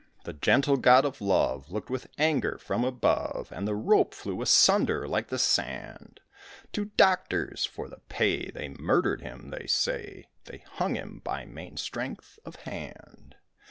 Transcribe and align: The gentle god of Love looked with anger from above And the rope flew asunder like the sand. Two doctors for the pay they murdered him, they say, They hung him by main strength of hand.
The 0.23 0.33
gentle 0.33 0.77
god 0.77 1.05
of 1.05 1.21
Love 1.21 1.69
looked 1.71 1.91
with 1.91 2.07
anger 2.17 2.57
from 2.57 2.83
above 2.83 3.51
And 3.51 3.67
the 3.67 3.75
rope 3.75 4.15
flew 4.15 4.41
asunder 4.41 5.07
like 5.07 5.27
the 5.27 5.37
sand. 5.37 6.21
Two 6.71 6.85
doctors 6.97 7.65
for 7.67 7.87
the 7.87 7.99
pay 8.09 8.49
they 8.49 8.69
murdered 8.69 9.21
him, 9.21 9.51
they 9.51 9.67
say, 9.67 10.25
They 10.45 10.63
hung 10.67 10.95
him 10.95 11.21
by 11.23 11.45
main 11.45 11.77
strength 11.77 12.39
of 12.45 12.55
hand. 12.65 13.35